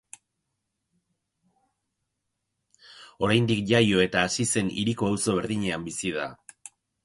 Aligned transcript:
Oraindik 3.27 3.63
jaio 3.75 4.03
eta 4.09 4.27
hazi 4.29 4.49
zen 4.55 4.75
hiriko 4.81 5.13
auzo 5.15 5.39
berdinean 5.41 5.89
bizi 5.93 6.19
da. 6.21 6.29